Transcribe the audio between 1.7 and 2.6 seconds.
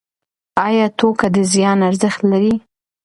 ارزښت لري؟